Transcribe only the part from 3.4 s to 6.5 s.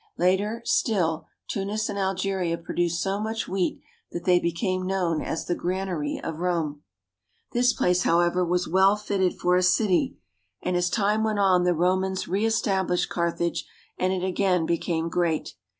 wheat that they ^^H became known as the granary of